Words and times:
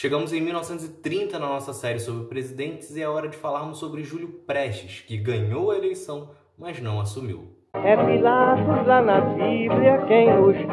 Chegamos 0.00 0.32
em 0.32 0.40
1930 0.40 1.38
na 1.38 1.46
nossa 1.46 1.74
série 1.74 2.00
sobre 2.00 2.24
presidentes 2.24 2.96
e 2.96 3.02
é 3.02 3.06
hora 3.06 3.28
de 3.28 3.36
falarmos 3.36 3.76
sobre 3.76 4.02
Júlio 4.02 4.28
Prestes, 4.46 5.00
que 5.06 5.18
ganhou 5.18 5.70
a 5.70 5.76
eleição, 5.76 6.30
mas 6.58 6.80
não 6.80 6.98
assumiu. 7.02 7.54
É 7.74 7.94
Pilatos 7.98 8.86
lá 8.86 9.02
na 9.02 9.20
Bíblia 9.20 10.02
quem 10.08 10.34
nos 10.34 10.56
diz, 10.56 10.70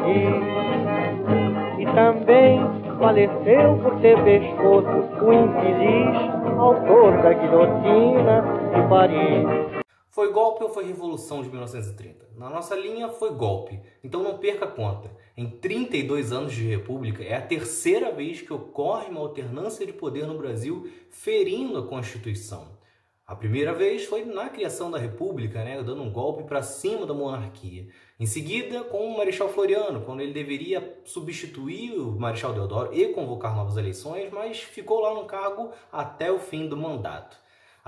e 1.78 1.84
também 1.94 2.58
faleceu 2.98 3.76
por 3.82 4.00
ter 4.00 4.16
pescoço 4.24 4.88
o 5.22 5.30
infeliz 5.34 6.16
autor 6.58 7.12
da 7.20 7.34
guilhotina 7.34 8.42
de 8.74 8.88
Paris. 8.88 9.77
Foi 10.10 10.32
golpe 10.32 10.64
ou 10.64 10.70
foi 10.70 10.86
revolução 10.86 11.42
de 11.42 11.48
1930? 11.48 12.30
Na 12.36 12.48
nossa 12.48 12.74
linha 12.74 13.08
foi 13.08 13.32
golpe, 13.34 13.80
então 14.02 14.22
não 14.22 14.38
perca 14.38 14.64
a 14.64 14.70
conta. 14.70 15.10
Em 15.36 15.48
32 15.48 16.32
anos 16.32 16.52
de 16.54 16.66
república, 16.66 17.22
é 17.22 17.36
a 17.36 17.46
terceira 17.46 18.10
vez 18.10 18.40
que 18.40 18.52
ocorre 18.52 19.08
uma 19.08 19.20
alternância 19.20 19.84
de 19.84 19.92
poder 19.92 20.26
no 20.26 20.38
Brasil 20.38 20.90
ferindo 21.10 21.78
a 21.78 21.86
Constituição. 21.86 22.78
A 23.26 23.36
primeira 23.36 23.74
vez 23.74 24.06
foi 24.06 24.24
na 24.24 24.48
criação 24.48 24.90
da 24.90 24.96
República, 24.96 25.62
né, 25.62 25.82
dando 25.82 26.02
um 26.02 26.10
golpe 26.10 26.44
para 26.44 26.62
cima 26.62 27.04
da 27.04 27.12
monarquia. 27.12 27.86
Em 28.18 28.24
seguida, 28.24 28.82
com 28.84 29.06
o 29.06 29.18
Marechal 29.18 29.50
Floriano, 29.50 30.00
quando 30.00 30.22
ele 30.22 30.32
deveria 30.32 30.98
substituir 31.04 31.92
o 31.92 32.18
Marechal 32.18 32.54
Deodoro 32.54 32.94
e 32.94 33.08
convocar 33.08 33.54
novas 33.54 33.76
eleições, 33.76 34.32
mas 34.32 34.60
ficou 34.60 35.00
lá 35.00 35.12
no 35.12 35.26
cargo 35.26 35.70
até 35.92 36.32
o 36.32 36.38
fim 36.38 36.66
do 36.66 36.76
mandato. 36.76 37.38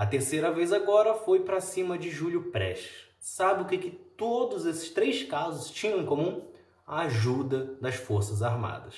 A 0.00 0.06
terceira 0.06 0.50
vez 0.50 0.72
agora 0.72 1.12
foi 1.12 1.40
para 1.40 1.60
cima 1.60 1.98
de 1.98 2.08
Júlio 2.08 2.44
Prestes. 2.44 2.90
Sabe 3.18 3.60
o 3.60 3.66
que, 3.66 3.76
que 3.76 3.90
todos 3.90 4.64
esses 4.64 4.88
três 4.88 5.24
casos 5.24 5.70
tinham 5.70 6.00
em 6.00 6.06
comum? 6.06 6.40
A 6.86 7.00
ajuda 7.00 7.76
das 7.82 7.96
Forças 7.96 8.42
Armadas. 8.42 8.94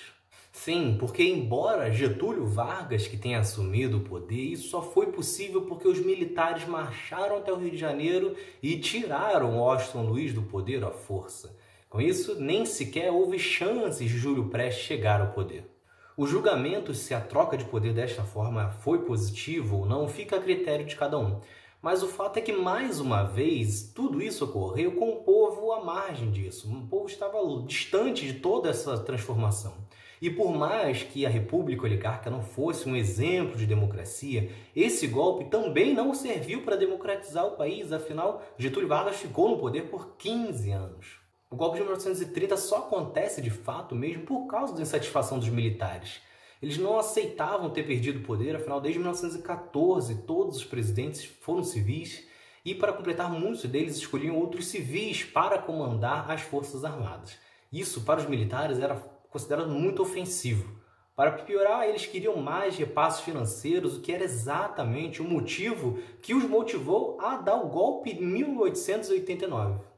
Sim, 0.52 0.96
porque 1.00 1.24
embora 1.24 1.90
Getúlio 1.90 2.46
Vargas 2.46 3.08
que 3.08 3.16
tenha 3.16 3.40
assumido 3.40 3.98
o 3.98 4.04
poder, 4.04 4.52
isso 4.52 4.68
só 4.68 4.80
foi 4.80 5.06
possível 5.06 5.62
porque 5.62 5.88
os 5.88 5.98
militares 5.98 6.68
marcharam 6.68 7.38
até 7.38 7.52
o 7.52 7.56
Rio 7.56 7.72
de 7.72 7.78
Janeiro 7.78 8.36
e 8.62 8.78
tiraram 8.78 9.58
Washington 9.58 10.04
Luiz 10.04 10.32
do 10.32 10.42
poder 10.42 10.84
à 10.84 10.92
força. 10.92 11.58
Com 11.90 12.00
isso, 12.00 12.40
nem 12.40 12.64
sequer 12.64 13.10
houve 13.10 13.40
chances 13.40 14.08
de 14.08 14.16
Júlio 14.16 14.50
Prestes 14.50 14.84
chegar 14.84 15.20
ao 15.20 15.32
poder. 15.32 15.68
O 16.14 16.26
julgamento 16.26 16.92
se 16.92 17.14
a 17.14 17.20
troca 17.22 17.56
de 17.56 17.64
poder 17.64 17.94
desta 17.94 18.22
forma 18.22 18.68
foi 18.68 18.98
positivo 18.98 19.78
ou 19.78 19.86
não 19.86 20.06
fica 20.06 20.36
a 20.36 20.40
critério 20.40 20.84
de 20.84 20.94
cada 20.94 21.18
um. 21.18 21.40
Mas 21.80 22.02
o 22.02 22.06
fato 22.06 22.36
é 22.36 22.42
que, 22.42 22.52
mais 22.52 23.00
uma 23.00 23.22
vez, 23.22 23.90
tudo 23.94 24.20
isso 24.20 24.44
ocorreu 24.44 24.92
com 24.92 25.08
o 25.08 25.22
povo 25.22 25.72
à 25.72 25.82
margem 25.82 26.30
disso. 26.30 26.70
O 26.70 26.86
povo 26.86 27.06
estava 27.06 27.38
distante 27.66 28.26
de 28.26 28.34
toda 28.34 28.68
essa 28.68 28.98
transformação. 28.98 29.72
E 30.20 30.28
por 30.28 30.52
mais 30.52 31.02
que 31.02 31.24
a 31.24 31.30
República 31.30 31.84
Oligarca 31.84 32.28
não 32.28 32.42
fosse 32.42 32.86
um 32.86 32.94
exemplo 32.94 33.56
de 33.56 33.66
democracia, 33.66 34.50
esse 34.76 35.06
golpe 35.06 35.46
também 35.46 35.94
não 35.94 36.12
serviu 36.12 36.62
para 36.62 36.76
democratizar 36.76 37.46
o 37.46 37.56
país, 37.56 37.90
afinal, 37.90 38.42
Getúlio 38.58 38.86
Vargas 38.86 39.16
ficou 39.16 39.48
no 39.48 39.58
poder 39.58 39.88
por 39.88 40.14
15 40.18 40.70
anos. 40.72 41.21
O 41.52 41.56
golpe 41.56 41.76
de 41.76 41.82
1930 41.82 42.56
só 42.56 42.78
acontece 42.78 43.42
de 43.42 43.50
fato 43.50 43.94
mesmo 43.94 44.24
por 44.24 44.46
causa 44.46 44.74
da 44.74 44.80
insatisfação 44.80 45.38
dos 45.38 45.50
militares. 45.50 46.22
Eles 46.62 46.78
não 46.78 46.98
aceitavam 46.98 47.68
ter 47.68 47.82
perdido 47.82 48.20
o 48.20 48.22
poder, 48.22 48.56
afinal, 48.56 48.80
desde 48.80 48.98
1914 48.98 50.22
todos 50.22 50.56
os 50.56 50.64
presidentes 50.64 51.26
foram 51.42 51.62
civis 51.62 52.26
e, 52.64 52.74
para 52.74 52.94
completar, 52.94 53.30
muitos 53.30 53.64
deles 53.64 53.96
escolhiam 53.96 54.34
outros 54.34 54.68
civis 54.68 55.24
para 55.24 55.58
comandar 55.58 56.30
as 56.30 56.40
forças 56.40 56.86
armadas. 56.86 57.36
Isso, 57.70 58.00
para 58.00 58.20
os 58.20 58.26
militares, 58.26 58.78
era 58.78 58.94
considerado 59.28 59.68
muito 59.68 60.00
ofensivo. 60.00 60.80
Para 61.14 61.32
piorar, 61.32 61.86
eles 61.86 62.06
queriam 62.06 62.36
mais 62.36 62.78
repassos 62.78 63.20
financeiros, 63.20 63.98
o 63.98 64.00
que 64.00 64.10
era 64.10 64.24
exatamente 64.24 65.20
o 65.20 65.24
motivo 65.28 65.98
que 66.22 66.32
os 66.32 66.44
motivou 66.44 67.20
a 67.20 67.36
dar 67.36 67.56
o 67.56 67.68
golpe 67.68 68.08
em 68.08 68.22
1889. 68.22 69.91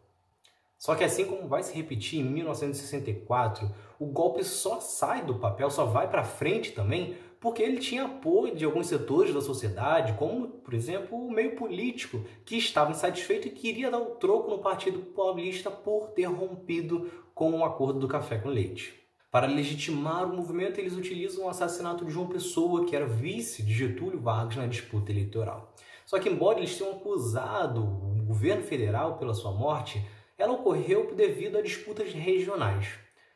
Só 0.78 0.94
que 0.94 1.04
assim 1.04 1.24
como 1.24 1.48
vai 1.48 1.62
se 1.62 1.74
repetir 1.74 2.20
em 2.20 2.24
1964, 2.24 3.70
o 3.98 4.06
golpe 4.06 4.44
só 4.44 4.80
sai 4.80 5.24
do 5.24 5.36
papel, 5.36 5.70
só 5.70 5.84
vai 5.84 6.10
para 6.10 6.24
frente 6.24 6.72
também, 6.72 7.16
porque 7.40 7.62
ele 7.62 7.78
tinha 7.78 8.04
apoio 8.04 8.54
de 8.54 8.64
alguns 8.64 8.86
setores 8.86 9.34
da 9.34 9.40
sociedade, 9.40 10.14
como, 10.14 10.48
por 10.48 10.74
exemplo, 10.74 11.18
o 11.18 11.30
meio 11.30 11.56
político, 11.56 12.24
que 12.44 12.56
estava 12.56 12.90
insatisfeito 12.90 13.48
e 13.48 13.50
queria 13.50 13.90
dar 13.90 13.98
o 13.98 14.16
troco 14.16 14.50
no 14.50 14.58
Partido 14.58 14.98
Paulista 14.98 15.70
por 15.70 16.08
ter 16.08 16.24
rompido 16.24 17.10
com 17.34 17.52
o 17.52 17.64
acordo 17.64 17.98
do 17.98 18.08
café 18.08 18.38
com 18.38 18.48
leite. 18.48 19.04
Para 19.30 19.46
legitimar 19.46 20.24
o 20.24 20.36
movimento, 20.36 20.78
eles 20.78 20.94
utilizam 20.96 21.44
o 21.44 21.48
assassinato 21.48 22.04
de 22.04 22.12
João 22.12 22.28
Pessoa, 22.28 22.86
que 22.86 22.94
era 22.94 23.04
vice 23.04 23.62
de 23.62 23.74
Getúlio 23.74 24.20
Vargas 24.20 24.56
na 24.56 24.66
disputa 24.66 25.10
eleitoral. 25.10 25.74
Só 26.06 26.18
que, 26.18 26.28
embora 26.28 26.58
eles 26.58 26.78
tenham 26.78 26.92
acusado 26.92 27.82
o 27.82 28.22
governo 28.24 28.62
federal 28.62 29.18
pela 29.18 29.34
sua 29.34 29.50
morte, 29.50 30.06
ela 30.44 30.52
ocorreu 30.52 31.14
devido 31.14 31.56
a 31.56 31.62
disputas 31.62 32.12
regionais. 32.12 32.88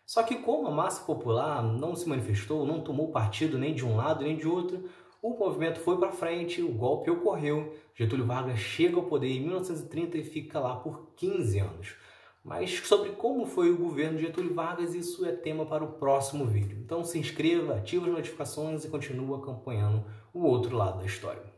Só 0.04 0.22
que 0.22 0.36
como 0.36 0.68
a 0.68 0.70
massa 0.70 1.04
popular 1.04 1.62
não 1.62 1.96
se 1.96 2.08
manifestou, 2.08 2.66
não 2.66 2.82
tomou 2.82 3.10
partido 3.10 3.58
nem 3.58 3.74
de 3.74 3.84
um 3.84 3.96
lado 3.96 4.24
nem 4.24 4.36
de 4.36 4.46
outro, 4.46 4.84
o 5.20 5.30
movimento 5.30 5.80
foi 5.80 5.98
para 5.98 6.12
frente, 6.12 6.62
o 6.62 6.72
golpe 6.72 7.10
ocorreu, 7.10 7.74
Getúlio 7.94 8.26
Vargas 8.26 8.58
chega 8.58 8.96
ao 8.96 9.04
poder 9.04 9.28
em 9.28 9.40
1930 9.40 10.18
e 10.18 10.22
fica 10.22 10.60
lá 10.60 10.76
por 10.76 11.10
15 11.16 11.58
anos. 11.58 11.94
Mas 12.44 12.78
sobre 12.80 13.10
como 13.10 13.46
foi 13.46 13.70
o 13.70 13.78
governo 13.78 14.18
de 14.18 14.24
Getúlio 14.24 14.54
Vargas, 14.54 14.94
isso 14.94 15.24
é 15.26 15.32
tema 15.32 15.66
para 15.66 15.84
o 15.84 15.92
próximo 15.94 16.46
vídeo. 16.46 16.78
Então 16.78 17.02
se 17.02 17.18
inscreva, 17.18 17.76
ative 17.76 18.06
as 18.06 18.12
notificações 18.12 18.84
e 18.84 18.88
continue 18.88 19.34
acompanhando 19.34 20.04
o 20.32 20.44
outro 20.44 20.76
lado 20.76 20.98
da 20.98 21.06
história. 21.06 21.48